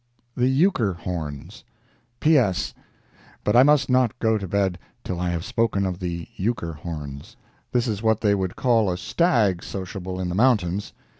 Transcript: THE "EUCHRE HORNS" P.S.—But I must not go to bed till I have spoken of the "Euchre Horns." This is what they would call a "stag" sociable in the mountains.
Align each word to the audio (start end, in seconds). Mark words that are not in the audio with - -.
THE 0.35 0.47
"EUCHRE 0.49 0.93
HORNS" 0.93 1.63
P.S.—But 2.21 3.55
I 3.55 3.61
must 3.61 3.87
not 3.87 4.17
go 4.17 4.39
to 4.39 4.47
bed 4.47 4.79
till 5.03 5.19
I 5.19 5.29
have 5.29 5.45
spoken 5.45 5.85
of 5.85 5.99
the 5.99 6.27
"Euchre 6.37 6.73
Horns." 6.73 7.37
This 7.71 7.87
is 7.87 8.01
what 8.01 8.21
they 8.21 8.33
would 8.33 8.55
call 8.55 8.89
a 8.91 8.97
"stag" 8.97 9.61
sociable 9.61 10.19
in 10.19 10.27
the 10.29 10.33
mountains. 10.33 10.93